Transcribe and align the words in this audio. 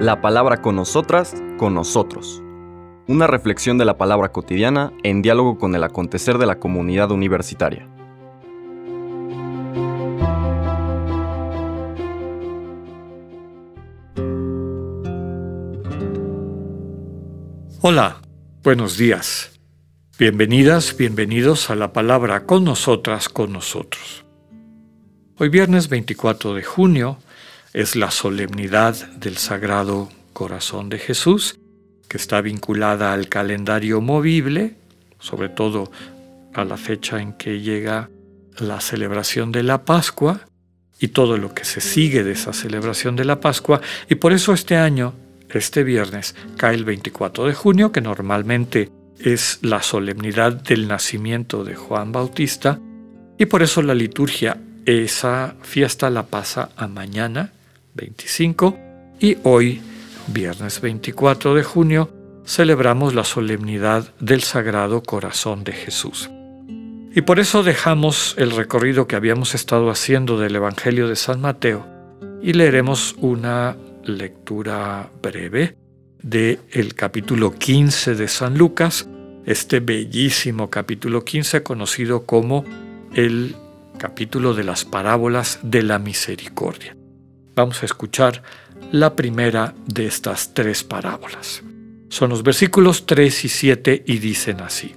La 0.00 0.20
palabra 0.20 0.60
con 0.60 0.76
nosotras, 0.76 1.34
con 1.56 1.74
nosotros. 1.74 2.42
Una 3.06 3.26
reflexión 3.26 3.78
de 3.78 3.84
la 3.84 3.98
palabra 3.98 4.32
cotidiana 4.32 4.92
en 5.02 5.22
diálogo 5.22 5.58
con 5.58 5.74
el 5.74 5.84
acontecer 5.84 6.38
de 6.38 6.46
la 6.46 6.58
comunidad 6.58 7.10
universitaria. 7.10 7.88
Hola, 17.86 18.22
buenos 18.62 18.96
días. 18.96 19.60
Bienvenidas, 20.18 20.96
bienvenidos 20.96 21.68
a 21.68 21.74
la 21.74 21.92
palabra 21.92 22.46
con 22.46 22.64
nosotras, 22.64 23.28
con 23.28 23.52
nosotros. 23.52 24.24
Hoy 25.38 25.50
viernes 25.50 25.88
24 25.88 26.54
de 26.54 26.62
junio 26.62 27.18
es 27.74 27.96
la 27.96 28.12
solemnidad 28.12 28.94
del 29.14 29.36
Sagrado 29.36 30.08
Corazón 30.32 30.88
de 30.88 30.98
Jesús, 30.98 31.58
que 32.08 32.16
está 32.16 32.40
vinculada 32.40 33.12
al 33.12 33.28
calendario 33.28 34.00
movible, 34.00 34.76
sobre 35.18 35.48
todo 35.48 35.90
a 36.54 36.64
la 36.64 36.76
fecha 36.76 37.20
en 37.20 37.32
que 37.32 37.60
llega 37.60 38.08
la 38.58 38.80
celebración 38.80 39.50
de 39.50 39.64
la 39.64 39.84
Pascua 39.84 40.42
y 41.00 41.08
todo 41.08 41.36
lo 41.36 41.52
que 41.52 41.64
se 41.64 41.80
sigue 41.80 42.22
de 42.22 42.32
esa 42.32 42.52
celebración 42.52 43.16
de 43.16 43.24
la 43.24 43.40
Pascua, 43.40 43.80
y 44.08 44.14
por 44.14 44.32
eso 44.32 44.52
este 44.52 44.76
año, 44.76 45.12
este 45.50 45.82
viernes, 45.82 46.36
cae 46.56 46.76
el 46.76 46.84
24 46.84 47.46
de 47.46 47.54
junio, 47.54 47.90
que 47.90 48.00
normalmente 48.00 48.88
es 49.18 49.58
la 49.62 49.82
solemnidad 49.82 50.52
del 50.52 50.86
nacimiento 50.86 51.64
de 51.64 51.74
Juan 51.74 52.12
Bautista, 52.12 52.78
y 53.36 53.46
por 53.46 53.64
eso 53.64 53.82
la 53.82 53.94
liturgia 53.94 54.58
esa 54.86 55.56
fiesta 55.62 56.08
la 56.10 56.26
pasa 56.26 56.70
a 56.76 56.86
mañana, 56.86 57.52
25, 57.94 58.78
y 59.20 59.38
hoy, 59.44 59.80
viernes 60.28 60.80
24 60.80 61.54
de 61.54 61.62
junio, 61.62 62.10
celebramos 62.44 63.14
la 63.14 63.24
solemnidad 63.24 64.12
del 64.20 64.42
Sagrado 64.42 65.02
Corazón 65.02 65.64
de 65.64 65.72
Jesús. 65.72 66.30
Y 67.14 67.22
por 67.22 67.38
eso 67.38 67.62
dejamos 67.62 68.34
el 68.38 68.50
recorrido 68.50 69.06
que 69.06 69.16
habíamos 69.16 69.54
estado 69.54 69.88
haciendo 69.90 70.38
del 70.38 70.56
Evangelio 70.56 71.08
de 71.08 71.16
San 71.16 71.40
Mateo 71.40 71.86
y 72.42 72.52
leeremos 72.52 73.14
una 73.18 73.76
lectura 74.02 75.10
breve 75.22 75.76
del 76.22 76.58
el 76.72 76.94
capítulo 76.94 77.54
15 77.54 78.16
de 78.16 78.28
San 78.28 78.58
Lucas, 78.58 79.08
este 79.46 79.78
bellísimo 79.80 80.70
capítulo 80.70 81.24
15 81.24 81.62
conocido 81.62 82.26
como 82.26 82.64
el 83.14 83.54
capítulo 83.98 84.54
de 84.54 84.64
las 84.64 84.84
parábolas 84.84 85.60
de 85.62 85.82
la 85.82 85.98
misericordia. 86.00 86.96
Vamos 87.54 87.82
a 87.82 87.86
escuchar 87.86 88.42
la 88.90 89.14
primera 89.16 89.74
de 89.86 90.06
estas 90.06 90.54
tres 90.54 90.84
parábolas. 90.84 91.62
Son 92.08 92.30
los 92.30 92.42
versículos 92.42 93.06
3 93.06 93.44
y 93.44 93.48
7 93.48 94.04
y 94.06 94.18
dicen 94.18 94.60
así. 94.60 94.94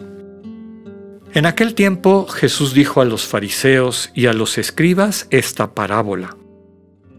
En 1.34 1.46
aquel 1.46 1.74
tiempo 1.74 2.28
Jesús 2.28 2.74
dijo 2.74 3.02
a 3.02 3.06
los 3.06 3.26
fariseos 3.26 4.12
y 4.14 4.28
a 4.28 4.34
los 4.34 4.58
escribas 4.58 5.28
esta 5.30 5.74
parábola. 5.74 6.36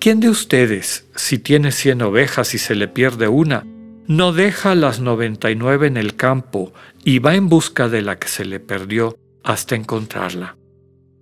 ¿Quién 0.01 0.21
de 0.21 0.29
ustedes, 0.29 1.07
si 1.15 1.39
tiene 1.39 1.73
cien 1.73 2.03
ovejas 2.03 2.55
y 2.55 2.59
se 2.59 2.75
le 2.75 2.89
pierde 2.89 3.29
una, 3.29 3.65
no 4.07 4.33
deja 4.33 4.75
las 4.75 5.01
noventa 5.01 5.51
y 5.51 5.57
nueve 5.57 5.87
en 5.87 5.97
el 5.97 6.17
campo 6.17 6.73
y 7.05 7.19
va 7.19 7.35
en 7.35 7.49
busca 7.49 7.89
de 7.89 8.03
la 8.03 8.19
que 8.19 8.29
se 8.29 8.45
le 8.45 8.61
perdió 8.61 9.19
hasta 9.43 9.75
encontrarla? 9.75 10.59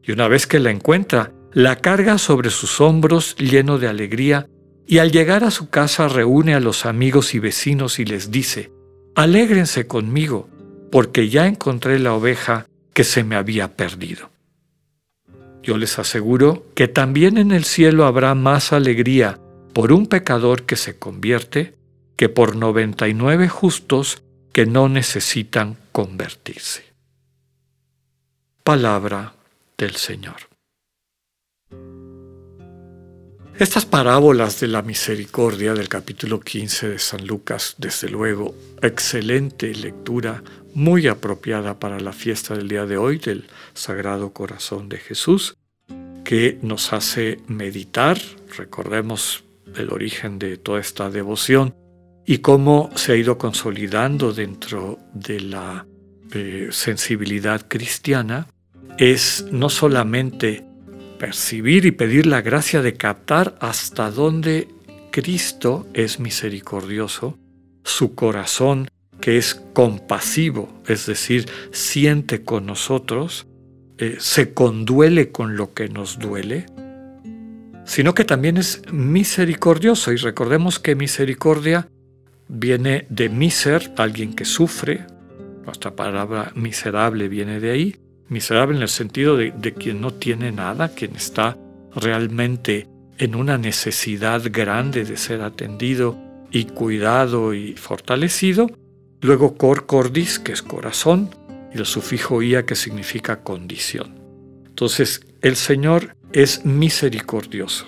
y 0.06 0.12
una 0.12 0.28
vez 0.28 0.46
que 0.46 0.60
la 0.60 0.70
encuentra, 0.70 1.32
la 1.56 1.76
carga 1.76 2.18
sobre 2.18 2.50
sus 2.50 2.82
hombros 2.82 3.34
lleno 3.36 3.78
de 3.78 3.88
alegría, 3.88 4.46
y 4.86 4.98
al 4.98 5.10
llegar 5.10 5.42
a 5.42 5.50
su 5.50 5.70
casa 5.70 6.06
reúne 6.06 6.54
a 6.54 6.60
los 6.60 6.84
amigos 6.84 7.34
y 7.34 7.38
vecinos 7.38 7.98
y 7.98 8.04
les 8.04 8.30
dice, 8.30 8.70
Alégrense 9.14 9.86
conmigo, 9.86 10.50
porque 10.92 11.30
ya 11.30 11.46
encontré 11.46 11.98
la 11.98 12.12
oveja 12.12 12.66
que 12.92 13.04
se 13.04 13.24
me 13.24 13.36
había 13.36 13.74
perdido. 13.74 14.28
Yo 15.62 15.78
les 15.78 15.98
aseguro 15.98 16.66
que 16.74 16.88
también 16.88 17.38
en 17.38 17.52
el 17.52 17.64
cielo 17.64 18.04
habrá 18.04 18.34
más 18.34 18.74
alegría 18.74 19.40
por 19.72 19.94
un 19.94 20.08
pecador 20.08 20.64
que 20.64 20.76
se 20.76 20.98
convierte 20.98 21.74
que 22.16 22.28
por 22.28 22.54
noventa 22.54 23.08
y 23.08 23.14
nueve 23.14 23.48
justos 23.48 24.22
que 24.52 24.66
no 24.66 24.90
necesitan 24.90 25.78
convertirse. 25.90 26.84
Palabra 28.62 29.32
del 29.78 29.96
Señor. 29.96 30.54
Estas 33.58 33.86
parábolas 33.86 34.60
de 34.60 34.68
la 34.68 34.82
misericordia 34.82 35.72
del 35.72 35.88
capítulo 35.88 36.40
15 36.40 36.90
de 36.90 36.98
San 36.98 37.26
Lucas, 37.26 37.74
desde 37.78 38.10
luego, 38.10 38.54
excelente 38.82 39.74
lectura, 39.74 40.42
muy 40.74 41.06
apropiada 41.08 41.78
para 41.78 41.98
la 41.98 42.12
fiesta 42.12 42.54
del 42.54 42.68
día 42.68 42.84
de 42.84 42.98
hoy 42.98 43.16
del 43.16 43.46
Sagrado 43.72 44.34
Corazón 44.34 44.90
de 44.90 44.98
Jesús, 44.98 45.56
que 46.22 46.58
nos 46.60 46.92
hace 46.92 47.38
meditar, 47.46 48.18
recordemos 48.58 49.44
el 49.74 49.90
origen 49.90 50.38
de 50.38 50.58
toda 50.58 50.80
esta 50.80 51.08
devoción 51.08 51.74
y 52.26 52.38
cómo 52.38 52.90
se 52.94 53.12
ha 53.12 53.16
ido 53.16 53.38
consolidando 53.38 54.34
dentro 54.34 54.98
de 55.14 55.40
la 55.40 55.86
eh, 56.34 56.68
sensibilidad 56.72 57.66
cristiana 57.66 58.48
es 58.98 59.46
no 59.50 59.70
solamente 59.70 60.66
percibir 61.18 61.86
y 61.86 61.90
pedir 61.90 62.26
la 62.26 62.42
gracia 62.42 62.82
de 62.82 62.94
captar 62.94 63.56
hasta 63.60 64.10
dónde 64.10 64.68
Cristo 65.10 65.86
es 65.94 66.20
misericordioso, 66.20 67.38
su 67.84 68.14
corazón 68.14 68.88
que 69.20 69.38
es 69.38 69.54
compasivo, 69.72 70.68
es 70.86 71.06
decir, 71.06 71.46
siente 71.72 72.44
con 72.44 72.66
nosotros, 72.66 73.46
eh, 73.98 74.16
se 74.18 74.52
conduele 74.52 75.32
con 75.32 75.56
lo 75.56 75.72
que 75.72 75.88
nos 75.88 76.18
duele, 76.18 76.66
sino 77.86 78.14
que 78.14 78.24
también 78.24 78.58
es 78.58 78.82
misericordioso. 78.92 80.12
Y 80.12 80.16
recordemos 80.16 80.78
que 80.78 80.94
misericordia 80.94 81.88
viene 82.48 83.06
de 83.08 83.28
miser, 83.28 83.92
alguien 83.96 84.34
que 84.34 84.44
sufre, 84.44 85.06
nuestra 85.64 85.96
palabra 85.96 86.52
miserable 86.54 87.28
viene 87.28 87.58
de 87.58 87.70
ahí, 87.70 87.96
Miserable 88.28 88.76
en 88.76 88.82
el 88.82 88.88
sentido 88.88 89.36
de, 89.36 89.74
quien 89.74 90.00
no 90.00 90.12
tiene 90.12 90.50
nada, 90.50 90.88
quien 90.88 91.14
está 91.14 91.56
realmente 91.94 92.88
en 93.18 93.34
una 93.34 93.56
necesidad 93.56 94.42
grande 94.50 95.04
de 95.04 95.16
ser 95.16 95.42
atendido 95.42 96.18
y 96.50 96.64
cuidado 96.64 97.54
y 97.54 97.74
fortalecido. 97.74 98.68
Luego 99.20 99.56
cor 99.56 99.86
cordis, 99.86 100.38
que 100.38 100.52
es 100.52 100.62
corazón, 100.62 101.30
y 101.72 101.78
el 101.78 101.86
sufijo 101.86 102.42
ia, 102.42 102.66
que 102.66 102.74
significa 102.74 103.42
condición. 103.42 104.14
Entonces, 104.66 105.22
el 105.40 105.56
Señor 105.56 106.16
es 106.32 106.64
misericordioso. 106.64 107.86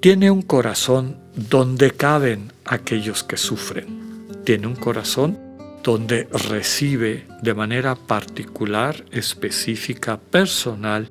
Tiene 0.00 0.30
un 0.30 0.42
corazón 0.42 1.18
donde 1.34 1.90
caben 1.90 2.52
aquellos 2.64 3.24
que 3.24 3.36
sufren. 3.36 4.26
Tiene 4.44 4.68
un 4.68 4.76
corazón 4.76 5.47
donde 5.88 6.28
recibe 6.50 7.26
de 7.40 7.54
manera 7.54 7.94
particular, 7.94 9.06
específica, 9.10 10.20
personal 10.20 11.10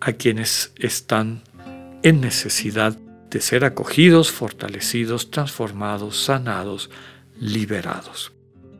a 0.00 0.12
quienes 0.12 0.72
están 0.76 1.42
en 2.04 2.20
necesidad 2.20 2.96
de 3.30 3.40
ser 3.40 3.64
acogidos, 3.64 4.30
fortalecidos, 4.30 5.32
transformados, 5.32 6.22
sanados, 6.22 6.88
liberados. 7.40 8.30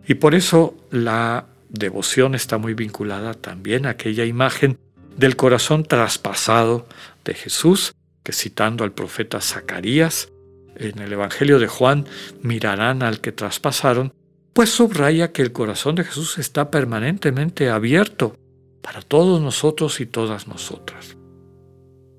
Y 0.07 0.15
por 0.15 0.37
eso 0.37 0.77
la 0.93 1.47
devoción 1.71 2.37
está 2.37 2.57
muy 2.59 2.75
vinculada 2.75 3.35
también 3.35 3.87
a 3.87 3.91
aquella 3.91 4.25
imagen 4.25 4.79
del 5.17 5.35
corazón 5.35 5.83
traspasado 5.83 6.87
de 7.25 7.35
Jesús, 7.35 7.97
que 8.23 8.33
citando 8.33 8.85
al 8.85 8.93
profeta 8.93 9.41
Zacarías, 9.41 10.29
en 10.77 11.01
el 11.01 11.13
Evangelio 11.13 11.59
de 11.59 11.67
Juan, 11.67 12.07
mirarán 12.43 13.03
al 13.03 13.21
que 13.21 13.33
traspasaron 13.33 14.13
pues 14.53 14.71
subraya 14.71 15.33
que 15.33 15.43
el 15.43 15.53
corazón 15.53 15.95
de 15.95 16.05
Jesús 16.05 16.39
está 16.39 16.71
permanentemente 16.71 17.71
abierto 17.71 18.37
para 18.83 19.01
todos 19.01 19.41
nosotros 19.41 20.01
y 20.01 20.07
todas 20.07 20.49
nosotras. 20.49 21.17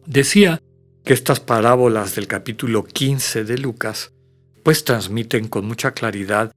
Decía 0.05 0.61
que 1.03 1.13
estas 1.13 1.39
parábolas 1.39 2.15
del 2.15 2.27
capítulo 2.27 2.83
15 2.83 3.43
de 3.43 3.57
Lucas 3.57 4.11
pues 4.63 4.83
transmiten 4.83 5.47
con 5.47 5.65
mucha 5.65 5.91
claridad 5.91 6.51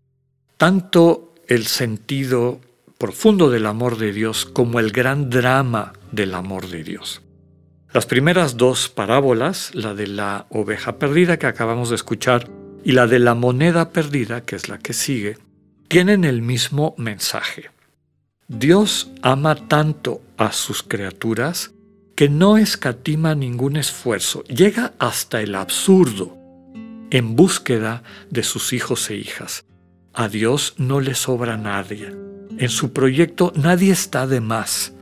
tanto 0.56 1.34
el 1.48 1.66
sentido 1.66 2.60
profundo 2.98 3.50
del 3.50 3.66
amor 3.66 3.98
de 3.98 4.12
Dios 4.12 4.46
como 4.46 4.80
el 4.80 4.90
gran 4.90 5.28
drama 5.28 5.92
del 6.12 6.34
amor 6.34 6.68
de 6.68 6.82
Dios. 6.82 7.22
Las 7.92 8.06
primeras 8.06 8.56
dos 8.56 8.88
parábolas, 8.88 9.74
la 9.74 9.94
de 9.94 10.06
la 10.06 10.46
oveja 10.50 10.98
perdida 10.98 11.38
que 11.38 11.46
acabamos 11.46 11.90
de 11.90 11.96
escuchar 11.96 12.48
y 12.84 12.92
la 12.92 13.06
de 13.06 13.18
la 13.18 13.34
moneda 13.34 13.90
perdida, 13.90 14.44
que 14.44 14.56
es 14.56 14.68
la 14.68 14.78
que 14.78 14.92
sigue, 14.92 15.38
tienen 15.88 16.24
el 16.24 16.42
mismo 16.42 16.94
mensaje. 16.98 17.70
Dios 18.48 19.10
ama 19.22 19.54
tanto 19.54 20.22
a 20.36 20.52
sus 20.52 20.82
criaturas 20.82 21.72
que 22.14 22.28
no 22.28 22.56
escatima 22.56 23.34
ningún 23.34 23.76
esfuerzo, 23.76 24.42
llega 24.44 24.94
hasta 24.98 25.42
el 25.42 25.54
absurdo 25.54 26.36
en 27.10 27.36
búsqueda 27.36 28.02
de 28.30 28.42
sus 28.42 28.72
hijos 28.72 29.10
e 29.10 29.16
hijas. 29.16 29.64
A 30.14 30.28
Dios 30.28 30.74
no 30.78 31.00
le 31.00 31.14
sobra 31.14 31.56
nadie. 31.56 32.14
En 32.58 32.68
su 32.70 32.92
proyecto 32.92 33.52
nadie 33.54 33.92
está 33.92 34.26
de 34.26 34.40
más. 34.40 34.94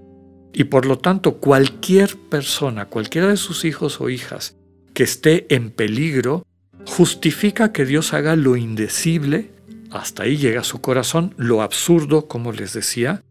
Y 0.52 0.64
por 0.64 0.86
lo 0.86 0.98
tanto, 0.98 1.36
cualquier 1.36 2.16
persona, 2.16 2.86
cualquiera 2.86 3.28
de 3.28 3.36
sus 3.36 3.64
hijos 3.64 4.00
o 4.00 4.08
hijas 4.08 4.56
que 4.92 5.04
esté 5.04 5.46
en 5.54 5.70
peligro, 5.70 6.44
justifica 6.86 7.72
que 7.72 7.84
Dios 7.84 8.12
haga 8.12 8.36
lo 8.36 8.56
indecible, 8.56 9.50
hasta 9.94 10.24
ahí 10.24 10.36
llega 10.36 10.64
su 10.64 10.80
corazón, 10.80 11.34
lo 11.36 11.62
absurdo, 11.62 12.26
como 12.26 12.52
les 12.52 12.72
decía. 12.72 13.22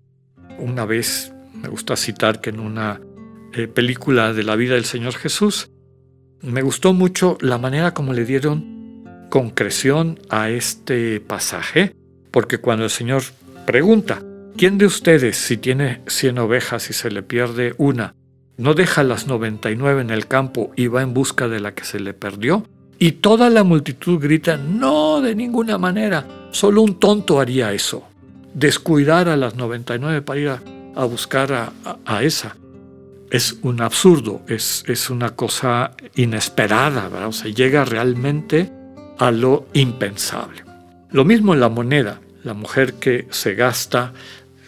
Una 0.59 0.85
vez 0.85 1.33
me 1.61 1.67
gusta 1.67 1.95
citar 1.95 2.41
que 2.41 2.49
en 2.49 2.59
una 2.59 3.01
eh, 3.53 3.67
película 3.67 4.33
de 4.33 4.43
la 4.43 4.55
vida 4.55 4.75
del 4.75 4.85
Señor 4.85 5.13
Jesús, 5.13 5.69
me 6.41 6.61
gustó 6.61 6.93
mucho 6.93 7.37
la 7.41 7.57
manera 7.57 7.93
como 7.93 8.13
le 8.13 8.25
dieron 8.25 9.05
concreción 9.29 10.19
a 10.29 10.49
este 10.49 11.19
pasaje, 11.19 11.95
porque 12.31 12.59
cuando 12.59 12.85
el 12.85 12.89
Señor 12.89 13.23
pregunta, 13.65 14.21
¿quién 14.57 14.77
de 14.77 14.85
ustedes 14.85 15.37
si 15.37 15.57
tiene 15.57 16.01
100 16.07 16.39
ovejas 16.39 16.89
y 16.89 16.93
se 16.93 17.11
le 17.11 17.23
pierde 17.23 17.75
una, 17.77 18.15
no 18.57 18.73
deja 18.73 19.03
las 19.03 19.27
99 19.27 20.01
en 20.01 20.09
el 20.09 20.27
campo 20.27 20.71
y 20.75 20.87
va 20.87 21.01
en 21.01 21.13
busca 21.13 21.47
de 21.47 21.59
la 21.59 21.73
que 21.73 21.83
se 21.83 21.99
le 21.99 22.13
perdió? 22.13 22.67
Y 23.03 23.11
toda 23.11 23.49
la 23.49 23.65
multitud 23.65 24.17
grita, 24.17 24.55
no, 24.55 25.19
de 25.19 25.35
ninguna 25.35 25.77
manera, 25.77 26.25
solo 26.51 26.81
un 26.81 27.01
tonto 27.01 27.41
haría 27.41 27.73
eso, 27.73 28.07
descuidar 28.53 29.27
a 29.27 29.35
las 29.35 29.55
99 29.55 30.21
para 30.21 30.39
ir 30.39 30.47
a, 30.47 31.03
buscar 31.03 31.73
a 32.05 32.23
esa 32.23 32.55
es 33.29 33.57
un 33.61 33.81
absurdo, 33.81 34.41
es, 34.47 34.85
es 34.87 35.09
una 35.09 35.31
cosa 35.31 35.91
inesperada, 36.15 37.09
¿verdad? 37.09 37.27
o 37.27 37.47
llega 37.49 37.83
realmente 37.83 38.71
a 39.19 39.31
lo 39.31 39.65
impensable. 39.73 40.63
Lo 41.11 41.25
mismo 41.25 41.53
en 41.53 41.59
la 41.59 41.67
moneda, 41.67 42.21
la 42.45 42.53
mujer 42.53 42.93
que 42.93 43.27
se 43.31 43.53
gasta 43.53 44.13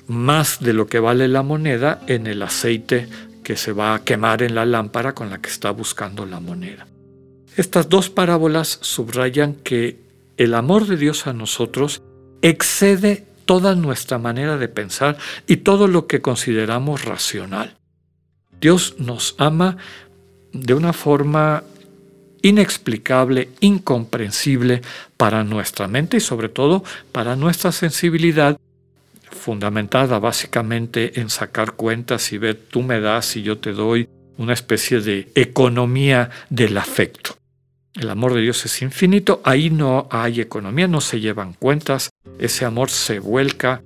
más 0.07 0.59
de 0.59 0.73
lo 0.73 0.87
que 0.87 0.99
vale 0.99 1.29
la 1.29 1.41
moneda 1.41 2.01
en 2.07 2.27
el 2.27 2.41
aceite 2.41 3.07
que 3.45 3.55
se 3.55 3.71
va 3.71 3.95
a 3.95 4.03
quemar 4.03 4.43
en 4.43 4.55
la 4.55 4.65
lámpara 4.65 5.15
con 5.15 5.29
la 5.29 5.37
que 5.37 5.49
está 5.49 5.71
buscando 5.71 6.25
la 6.25 6.41
moneda. 6.41 6.85
Estas 7.57 7.87
dos 7.87 8.09
parábolas 8.09 8.79
subrayan 8.81 9.53
que 9.53 9.97
el 10.37 10.53
amor 10.53 10.87
de 10.87 10.97
Dios 10.97 11.25
a 11.27 11.33
nosotros 11.33 12.01
excede 12.41 13.25
toda 13.45 13.75
nuestra 13.75 14.17
manera 14.17 14.57
de 14.57 14.67
pensar 14.67 15.17
y 15.47 15.57
todo 15.57 15.87
lo 15.87 16.07
que 16.07 16.21
consideramos 16.21 17.05
racional. 17.05 17.77
Dios 18.59 18.95
nos 18.97 19.35
ama 19.37 19.77
de 20.51 20.73
una 20.73 20.91
forma 20.91 21.63
inexplicable, 22.41 23.49
incomprensible 23.59 24.81
para 25.17 25.43
nuestra 25.43 25.87
mente 25.87 26.17
y 26.17 26.19
sobre 26.19 26.49
todo 26.49 26.83
para 27.11 27.35
nuestra 27.35 27.71
sensibilidad, 27.71 28.57
fundamentada 29.31 30.19
básicamente 30.19 31.19
en 31.19 31.29
sacar 31.29 31.73
cuentas 31.73 32.31
y 32.33 32.37
ver 32.37 32.55
tú 32.69 32.83
me 32.83 32.99
das 32.99 33.35
y 33.35 33.43
yo 33.43 33.57
te 33.57 33.71
doy, 33.71 34.07
una 34.37 34.53
especie 34.53 34.99
de 34.99 35.31
economía 35.35 36.29
del 36.49 36.77
afecto. 36.77 37.34
El 37.95 38.09
amor 38.09 38.33
de 38.33 38.41
Dios 38.41 38.65
es 38.65 38.81
infinito, 38.81 39.41
ahí 39.45 39.69
no 39.69 40.07
hay 40.11 40.41
economía, 40.41 40.87
no 40.87 40.99
se 40.99 41.21
llevan 41.21 41.53
cuentas, 41.53 42.09
ese 42.39 42.65
amor 42.65 42.89
se 42.89 43.19
vuelca 43.19 43.83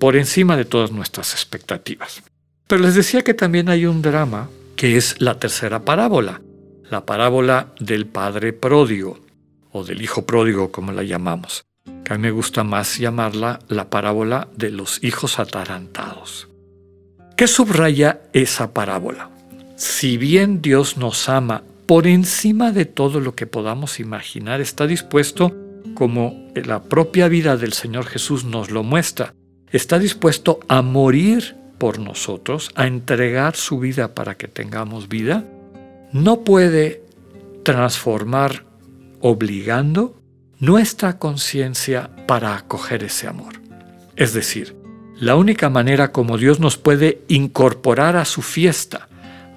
por 0.00 0.16
encima 0.16 0.56
de 0.56 0.64
todas 0.64 0.90
nuestras 0.90 1.32
expectativas. 1.34 2.22
Pero 2.66 2.82
les 2.82 2.96
decía 2.96 3.22
que 3.22 3.34
también 3.34 3.68
hay 3.68 3.86
un 3.86 4.02
drama 4.02 4.50
que 4.74 4.96
es 4.96 5.20
la 5.20 5.38
tercera 5.38 5.84
parábola, 5.84 6.40
la 6.90 7.06
parábola 7.06 7.68
del 7.78 8.06
padre 8.06 8.52
pródigo 8.52 9.20
o 9.70 9.84
del 9.84 10.02
hijo 10.02 10.26
pródigo 10.26 10.72
como 10.72 10.90
la 10.90 11.04
llamamos, 11.04 11.64
que 12.04 12.14
a 12.14 12.16
mí 12.16 12.22
me 12.22 12.30
gusta 12.32 12.64
más 12.64 12.98
llamarla 12.98 13.60
la 13.68 13.88
parábola 13.88 14.48
de 14.56 14.70
los 14.70 15.02
hijos 15.04 15.38
atarantados. 15.38 16.48
¿Qué 17.36 17.46
subraya 17.46 18.20
esa 18.32 18.72
parábola? 18.72 19.30
Si 19.76 20.16
bien 20.16 20.60
Dios 20.60 20.96
nos 20.96 21.28
ama 21.28 21.62
por 21.88 22.06
encima 22.06 22.70
de 22.70 22.84
todo 22.84 23.18
lo 23.18 23.34
que 23.34 23.46
podamos 23.46 23.98
imaginar, 23.98 24.60
está 24.60 24.86
dispuesto, 24.86 25.56
como 25.94 26.46
la 26.54 26.82
propia 26.82 27.28
vida 27.28 27.56
del 27.56 27.72
Señor 27.72 28.04
Jesús 28.04 28.44
nos 28.44 28.70
lo 28.70 28.82
muestra, 28.82 29.32
está 29.72 29.98
dispuesto 29.98 30.60
a 30.68 30.82
morir 30.82 31.56
por 31.78 31.98
nosotros, 31.98 32.70
a 32.74 32.86
entregar 32.86 33.56
su 33.56 33.78
vida 33.78 34.14
para 34.14 34.36
que 34.36 34.48
tengamos 34.48 35.08
vida, 35.08 35.46
no 36.12 36.44
puede 36.44 37.02
transformar 37.62 38.66
obligando 39.20 40.20
nuestra 40.58 41.18
conciencia 41.18 42.10
para 42.26 42.54
acoger 42.54 43.02
ese 43.02 43.28
amor. 43.28 43.62
Es 44.14 44.34
decir, 44.34 44.76
la 45.18 45.36
única 45.36 45.70
manera 45.70 46.12
como 46.12 46.36
Dios 46.36 46.60
nos 46.60 46.76
puede 46.76 47.22
incorporar 47.28 48.16
a 48.16 48.26
su 48.26 48.42
fiesta, 48.42 49.07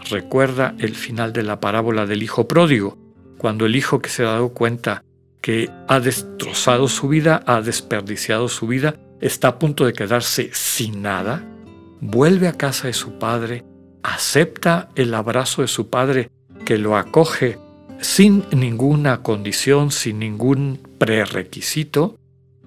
recuerda 0.10 0.76
el 0.80 0.96
final 0.96 1.34
de 1.34 1.44
la 1.44 1.60
parábola 1.60 2.06
del 2.06 2.24
hijo 2.24 2.48
pródigo, 2.48 2.98
cuando 3.38 3.66
el 3.66 3.76
hijo 3.76 4.00
que 4.00 4.10
se 4.10 4.24
ha 4.24 4.28
dado 4.28 4.50
cuenta 4.50 5.04
que 5.42 5.70
ha 5.88 6.00
destrozado 6.00 6.88
su 6.88 7.08
vida, 7.08 7.44
ha 7.48 7.62
desperdiciado 7.62 8.48
su 8.48 8.68
vida, 8.68 8.96
está 9.20 9.50
a 9.50 9.60
punto 9.60 9.86
de 9.86 9.94
quedarse 9.94 10.50
sin 10.54 11.02
nada, 11.02 11.44
vuelve 12.00 12.48
a 12.48 12.54
casa 12.54 12.88
de 12.88 12.94
su 12.94 13.18
padre, 13.18 13.64
acepta 14.04 14.90
el 14.96 15.14
abrazo 15.14 15.62
de 15.62 15.68
su 15.68 15.90
padre 15.90 16.30
que 16.66 16.78
lo 16.78 16.96
acoge 16.96 17.58
sin 18.00 18.44
ninguna 18.52 19.22
condición, 19.22 19.92
sin 19.92 20.20
ningún 20.20 20.80
prerequisito, 20.98 22.18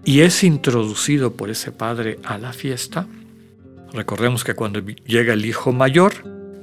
y 0.04 0.20
es 0.20 0.44
introducido 0.44 1.32
por 1.32 1.50
ese 1.50 1.72
padre 1.72 2.18
a 2.24 2.38
la 2.38 2.52
fiesta. 2.52 3.06
Recordemos 3.92 4.44
que 4.44 4.54
cuando 4.54 4.80
llega 4.80 5.32
el 5.32 5.44
hijo 5.44 5.72
mayor, 5.72 6.14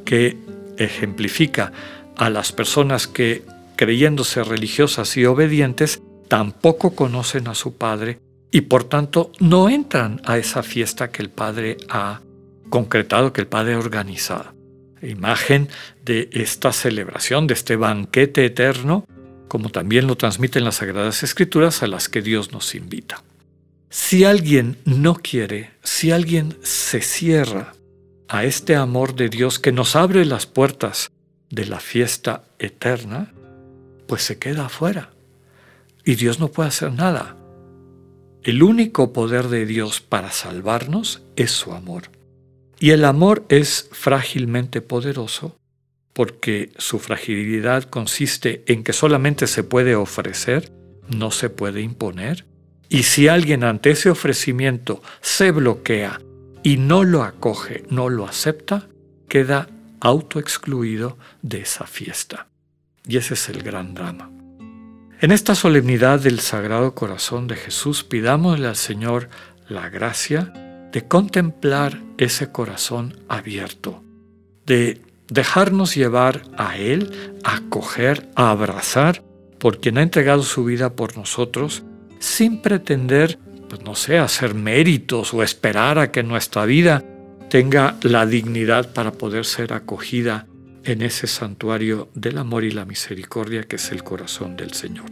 que 0.06 0.38
ejemplifica 0.84 1.72
a 2.18 2.30
las 2.30 2.52
personas 2.52 3.08
que, 3.08 3.44
creyéndose 3.76 4.44
religiosas 4.44 5.16
y 5.18 5.26
obedientes, 5.26 6.02
tampoco 6.28 6.96
conocen 6.96 7.48
a 7.48 7.56
su 7.56 7.76
padre 7.76 8.20
y 8.52 8.62
por 8.62 8.84
tanto 8.84 9.32
no 9.40 9.70
entran 9.70 10.22
a 10.26 10.38
esa 10.38 10.64
fiesta 10.64 11.12
que 11.12 11.22
el 11.22 11.30
padre 11.30 11.78
ha 11.90 12.22
concretado 12.72 13.34
que 13.34 13.42
el 13.42 13.48
Padre 13.48 13.76
organizado. 13.76 14.56
Imagen 15.04 15.70
de 16.04 16.30
esta 16.32 16.72
celebración, 16.72 17.46
de 17.46 17.54
este 17.54 17.76
banquete 17.76 18.46
eterno, 18.46 19.06
como 19.48 19.70
también 19.70 20.08
lo 20.08 20.16
transmiten 20.16 20.64
las 20.64 20.76
Sagradas 20.76 21.22
Escrituras 21.22 21.84
a 21.84 21.88
las 21.88 22.10
que 22.10 22.22
Dios 22.24 22.52
nos 22.52 22.74
invita. 22.74 23.24
Si 23.90 24.24
alguien 24.24 24.78
no 24.86 25.16
quiere, 25.16 25.72
si 25.84 26.12
alguien 26.12 26.58
se 26.64 27.02
cierra 27.02 27.74
a 28.32 28.46
este 28.46 28.78
amor 28.78 29.16
de 29.16 29.28
Dios 29.28 29.60
que 29.60 29.74
nos 29.74 29.98
abre 29.98 30.24
las 30.24 30.46
puertas 30.46 31.12
de 31.50 31.66
la 31.66 31.82
fiesta 31.82 32.46
eterna, 32.60 33.34
pues 34.08 34.24
se 34.24 34.40
queda 34.40 34.68
afuera. 34.68 35.10
Y 36.06 36.16
Dios 36.16 36.40
no 36.40 36.48
puede 36.48 36.70
hacer 36.70 36.94
nada. 36.94 37.36
El 38.44 38.64
único 38.64 39.12
poder 39.12 39.50
de 39.50 39.66
Dios 39.66 40.00
para 40.00 40.32
salvarnos 40.32 41.24
es 41.36 41.52
su 41.52 41.74
amor. 41.74 42.04
Y 42.80 42.92
el 42.92 43.04
amor 43.04 43.44
es 43.50 43.90
frágilmente 43.92 44.80
poderoso 44.80 45.58
porque 46.14 46.72
su 46.78 47.00
fragilidad 47.00 47.84
consiste 47.84 48.64
en 48.66 48.86
que 48.86 48.94
solamente 48.94 49.46
se 49.46 49.64
puede 49.64 49.96
ofrecer, 49.96 50.72
no 51.10 51.32
se 51.32 51.50
puede 51.50 51.82
imponer. 51.82 52.46
Y 52.88 53.04
si 53.04 53.28
alguien 53.28 53.66
ante 53.66 53.92
ese 53.92 54.10
ofrecimiento 54.10 55.04
se 55.20 55.52
bloquea 55.52 56.22
y 56.64 56.78
no 56.78 57.04
lo 57.04 57.24
acoge, 57.24 57.84
no 57.90 58.10
lo 58.10 58.26
acepta, 58.26 58.88
queda 59.28 59.68
autoexcluido 60.00 61.18
de 61.42 61.62
esa 61.62 61.86
fiesta. 61.86 62.48
Y 63.06 63.18
ese 63.18 63.34
es 63.34 63.50
el 63.50 63.64
gran 63.64 63.94
drama. 63.94 64.30
En 65.22 65.32
esta 65.32 65.54
solemnidad 65.54 66.20
del 66.20 66.40
Sagrado 66.40 66.96
Corazón 66.96 67.48
de 67.48 67.56
Jesús 67.56 68.04
pidámosle 68.04 68.68
al 68.68 68.76
Señor 68.76 69.30
la 69.70 69.90
gracia 69.90 70.52
de 70.92 71.08
contemplar 71.08 72.02
ese 72.18 72.52
corazón 72.52 73.18
abierto, 73.30 74.04
de 74.66 75.02
dejarnos 75.28 75.96
llevar 75.96 76.42
a 76.58 76.78
Él, 76.78 77.40
a 77.44 77.58
acoger, 77.58 78.30
a 78.36 78.52
abrazar 78.52 79.24
por 79.60 79.80
quien 79.80 79.98
ha 79.98 80.02
entregado 80.02 80.44
su 80.44 80.66
vida 80.66 80.96
por 80.96 81.16
nosotros, 81.16 81.84
sin 82.20 82.62
pretender, 82.62 83.40
pues 83.72 83.86
no 83.86 83.96
sé, 83.96 84.18
hacer 84.18 84.54
méritos 84.54 85.34
o 85.34 85.44
esperar 85.44 85.98
a 85.98 86.12
que 86.12 86.24
nuestra 86.24 86.66
vida 86.66 87.06
tenga 87.50 87.96
la 88.02 88.26
dignidad 88.26 88.92
para 88.92 89.14
poder 89.14 89.46
ser 89.46 89.72
acogida 89.72 90.46
en 90.84 91.02
ese 91.02 91.26
santuario 91.26 92.10
del 92.14 92.38
amor 92.38 92.66
y 92.66 92.72
la 92.72 92.84
misericordia 92.84 93.64
que 93.64 93.78
es 93.78 93.94
el 93.94 94.04
corazón 94.04 94.58
del 94.58 94.74
Señor. 94.74 95.06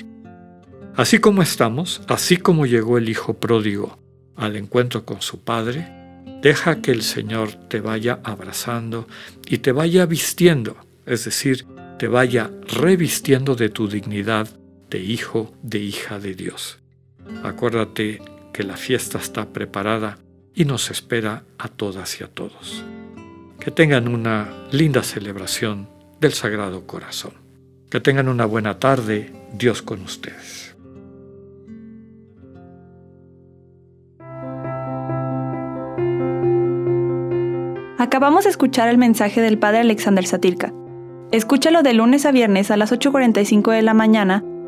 Así 0.97 1.19
como 1.19 1.41
estamos, 1.41 2.01
así 2.09 2.35
como 2.35 2.65
llegó 2.65 2.97
el 2.97 3.07
Hijo 3.07 3.35
pródigo 3.35 3.97
al 4.35 4.57
encuentro 4.57 5.05
con 5.05 5.21
su 5.21 5.39
Padre, 5.39 5.87
Deja 6.41 6.81
que 6.81 6.91
el 6.91 7.01
Señor 7.01 7.53
te 7.67 7.81
vaya 7.81 8.19
abrazando 8.23 9.07
y 9.45 9.57
te 9.57 9.73
vaya 9.73 10.05
vistiendo, 10.05 10.77
es 11.05 11.25
decir, 11.25 11.65
te 11.97 12.07
vaya 12.07 12.49
revistiendo 12.65 13.55
de 13.55 13.69
tu 13.69 13.89
dignidad 13.89 14.47
de 14.89 14.99
hijo, 14.99 15.53
de 15.63 15.79
hija 15.79 16.17
de 16.17 16.35
Dios. 16.35 16.79
Acuérdate 17.43 18.21
que 18.53 18.63
la 18.63 18.77
fiesta 18.77 19.17
está 19.17 19.47
preparada 19.49 20.17
y 20.53 20.65
nos 20.65 20.91
espera 20.91 21.43
a 21.57 21.67
todas 21.67 22.19
y 22.19 22.23
a 22.23 22.27
todos. 22.27 22.83
Que 23.59 23.71
tengan 23.71 24.07
una 24.07 24.49
linda 24.71 25.03
celebración 25.03 25.89
del 26.19 26.33
Sagrado 26.33 26.85
Corazón. 26.85 27.33
Que 27.89 27.99
tengan 27.99 28.27
una 28.27 28.45
buena 28.45 28.79
tarde, 28.79 29.31
Dios 29.53 29.81
con 29.81 30.01
ustedes. 30.01 30.75
Acabamos 37.97 38.45
de 38.45 38.49
escuchar 38.49 38.87
el 38.87 38.97
mensaje 38.97 39.41
del 39.41 39.59
Padre 39.59 39.79
Alexander 39.79 40.25
Satirka. 40.25 40.73
Escúchalo 41.31 41.83
de 41.83 41.93
lunes 41.93 42.25
a 42.25 42.31
viernes 42.31 42.71
a 42.71 42.77
las 42.77 42.91
8.45 42.91 43.71
de 43.71 43.81
la 43.81 43.93
mañana 43.93 44.43